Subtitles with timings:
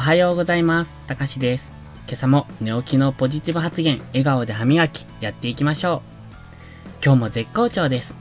[0.00, 0.94] おはようございます。
[1.06, 1.74] たかしです。
[2.06, 7.04] 今朝も寝起きのポジティブ発言、笑顔で歯磨き、やっていきましょう。
[7.04, 8.16] 今日も絶好調です。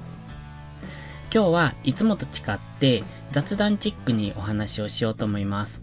[1.34, 5.82] 今日はいつもと違って雑談チックにお話をしようと思います。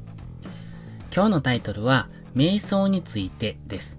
[1.15, 3.99] 今日のタイトルは、瞑想についてです。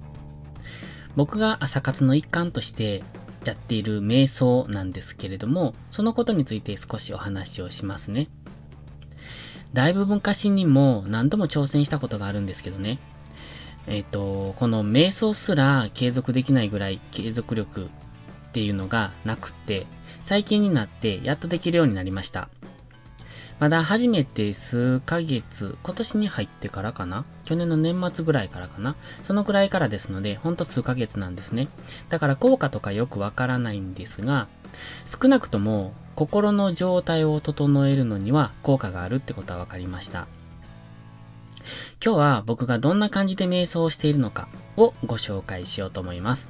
[1.16, 3.04] 僕が朝活の一環として
[3.44, 8.28] やっている瞑想なんですけれども、そのことについて少しお話をしますね。
[9.74, 13.00] だいぶ昔にも何度も挑戦したことがあるんですけどね。
[13.88, 17.88] えっ、と、この瞑想すら継続できないぐらい継続力っ
[18.52, 19.86] ていうのがなくって、
[20.24, 22.50] 最近になってやっとできるようになりました。
[23.60, 27.26] まだ初めて数ヶ月、今年に入ってからかな？
[27.46, 28.96] 去年の年末ぐらいからかな？
[29.26, 31.68] そのくらいからですので、ほんと数ヶ月なんですね。
[32.10, 34.48] だから効果とかよくわからないんですが、
[35.08, 40.28] 少なくとも心の状態を整えるのには効果があるってことは分かりました。
[42.04, 46.50] 今日は僕がどんな感じで瞑想をしているのかをご紹介しようと思います。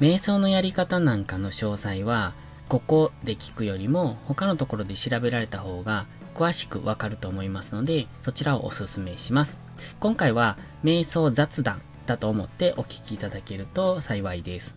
[0.00, 2.34] 瞑想のやり方なんかの詳細は、
[2.68, 9.58] ここで聞くよりも他のところで調べられた方が詳しくわかると思いますので、そちらをお勧めします。
[10.00, 14.76] 今回は瞑想雑談だと思ってお聞きいただけると幸いです。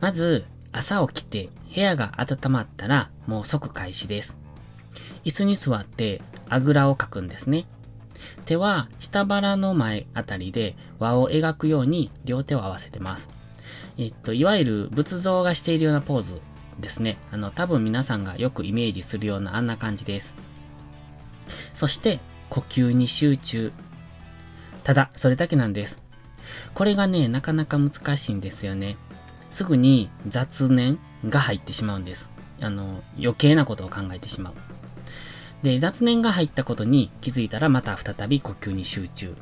[0.00, 4.36] まず、朝起きて部屋が温まったらもう即開始です。
[5.24, 7.66] 椅子に座ってあぐらをかくんですね。
[8.46, 13.28] 手は下腹の前あたりで輪を描くように両手を合わせてます。
[13.96, 16.40] えっと、いわゆる仏像がしているようなポーズ
[16.78, 17.16] ですね。
[17.30, 20.34] あの、多分皆さんがよくイメージするようなあんな感じです。
[21.74, 23.72] そして、呼吸に集中。
[24.84, 26.00] ただ、それだけなんです。
[26.74, 28.96] これがね、なかなか難しいんですよね。
[29.50, 32.30] すぐに雑念が入ってしまうんです。
[32.60, 34.54] あの、余計なことを考えてしまう。
[35.62, 39.34] で、雑念が入ったことに気づいたらまた再び呼吸に集中。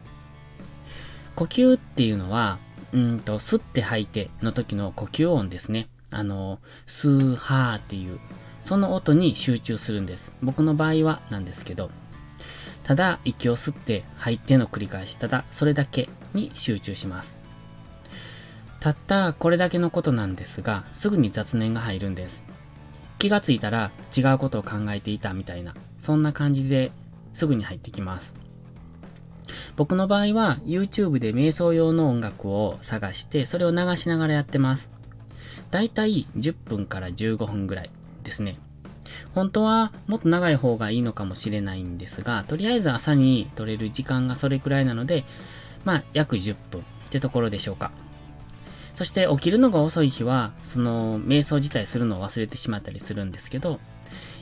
[1.34, 2.58] 呼吸っていうのは、
[2.92, 5.88] うんと、吸って吐いての時の呼吸音ですね。
[6.12, 8.20] あの、スーハーっていう、
[8.64, 10.32] その音に集中するんです。
[10.42, 11.90] 僕の場合はなんですけど、
[12.84, 17.38] ただ息を吸って吐いての繰り返し、ただそれだけに集中します。
[18.80, 22.42] たったこれだけのことなんですが、すぐに雑念が入るんです。
[23.18, 26.90] 気がついたら違うことを考えていたみたいな、そんな感じで
[27.32, 28.34] すぐに入ってきます。
[29.76, 34.90] 僕の場合は YouTube で瞑想用の音楽を探して、それを流しながらやってます。
[35.72, 37.90] だいたい10分から15分ぐらい
[38.22, 38.58] ですね。
[39.34, 45.24] 本当はもっと長い方がいいのかもしれないんですが、とりあえず朝に取れる時間がそれくらいなので、
[45.84, 47.90] まあ約10分ってところでしょうか。
[48.94, 53.80] そして起きるのが遅い日は、その瞑想自体するのを忘れてしまったりするんですけど、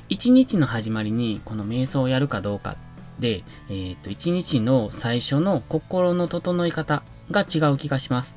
[0.08, 2.76] 一日の始まりにこの瞑想をやるかどうか
[3.20, 8.36] で、えっ、と、一日の最初の心の整え方が違う気がします。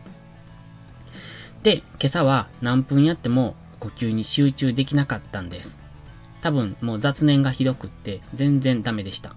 [1.63, 5.79] で、今朝は何分やっても呼吸に集中できなかったんです。
[6.41, 9.33] 多分もう雑念がひどくって全然ダメでした。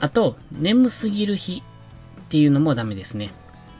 [0.00, 1.62] あと、眠すぎる日
[2.22, 3.30] っていうのもダメですね。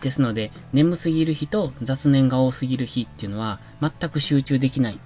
[0.02, 4.98] ですので、眠すぎる日と雑念が多すぎる日っていうのは全く集中できない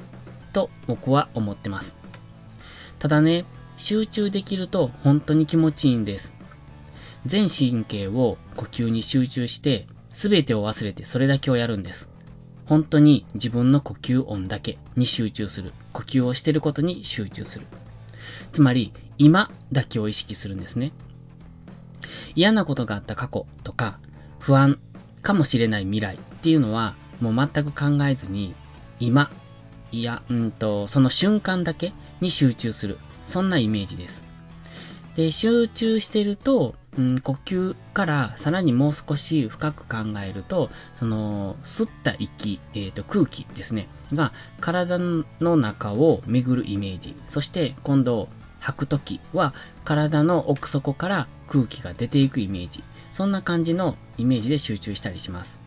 [0.52, 1.96] と僕は思ってます。
[2.98, 3.46] ただね、
[3.78, 6.34] 集中できると本当に気持ちいいんです。
[7.24, 12.08] 全神経を呼吸に集中して全てを忘れてそれだけをやるんです。
[12.66, 15.72] 本当に自分の呼吸音だけに集中する。
[15.92, 17.66] 呼吸をしてることに集中する。
[18.52, 20.92] つまり、今だけを意識するんですね。
[22.34, 23.98] 嫌なことがあった過去とか、
[24.38, 24.78] 不安
[25.22, 28.54] かもしれない未来っていうのは、もう全く考えずに、
[29.00, 29.30] 今、
[29.90, 32.98] いや、うんと、その瞬間だけに集中する。
[33.26, 34.24] そんなイメージです。
[35.14, 47.16] で、集中してると、うん、呼吸からさらにもう少し深く考えると、その、吸った息、えっ、ー、と、空気ですね、が体の中を巡るイメージ。
[47.28, 48.28] そして今度、
[48.60, 49.54] 吐くときは
[49.84, 52.84] 体の奥底から空気が出ていくイメージ。
[53.10, 55.60] そんな感じのイメージで集中したりします。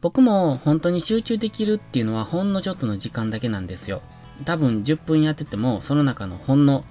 [0.00, 4.02] 僕も本当に集中できるっていうのはほんのちょっとの時間だけなんですよ。
[4.44, 6.84] 多分10分やっててもその中のほんの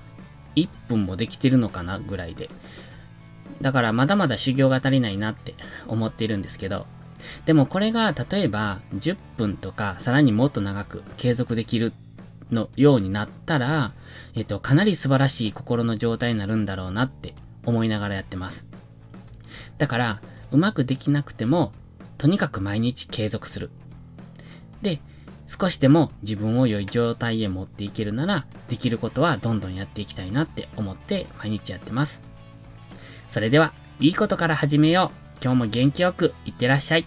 [0.55, 2.49] 1分もできてるのかなぐらいで。
[3.61, 5.53] だからまだまだ修行が足りないなって
[5.87, 6.85] 思っているんですけど。
[7.45, 11.93] でもこれが例えば10分とかさらにもっと長く継続できる
[12.51, 13.93] のようになったら、
[14.35, 17.33] えっと、かなり素晴らしい心の状態になるんだろうなって
[17.65, 18.67] 思いながらやってます。
[19.77, 20.21] だから、
[20.51, 21.71] うまくできなくても、
[22.17, 23.71] とにかく毎日継続する。
[24.81, 25.01] で、
[25.59, 32.23] 少しでも自分を良い状態へ持っていけるなら、できることはどんどんやっていきたいなって思って毎日やってます。
[33.27, 35.43] それでは、いいことから始めよう。
[35.43, 37.05] 今日も元気よくいってらっしゃい。